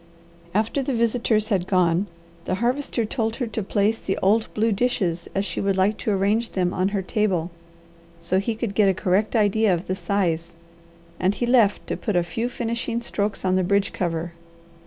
After 0.55 0.81
the 0.81 0.95
visitors 0.95 1.49
had 1.49 1.67
gone, 1.67 2.07
the 2.45 2.55
Harvester 2.55 3.05
told 3.05 3.35
her 3.35 3.45
to 3.45 3.61
place 3.61 3.99
the 4.01 4.17
old 4.23 4.51
blue 4.55 4.71
dishes 4.71 5.29
as 5.35 5.45
she 5.45 5.61
would 5.61 5.77
like 5.77 5.95
to 5.99 6.09
arrange 6.09 6.49
them 6.53 6.73
on 6.73 6.87
her 6.87 7.03
table, 7.03 7.51
so 8.19 8.39
he 8.39 8.55
could 8.55 8.73
get 8.73 8.89
a 8.89 8.95
correct 8.95 9.35
idea 9.35 9.71
of 9.71 9.85
the 9.85 9.93
size, 9.93 10.55
and 11.19 11.35
he 11.35 11.45
left 11.45 11.85
to 11.85 11.95
put 11.95 12.15
a 12.15 12.23
few 12.23 12.49
finishing 12.49 12.99
strokes 12.99 13.45
on 13.45 13.57
the 13.57 13.63
bridge 13.63 13.93
cover. 13.93 14.33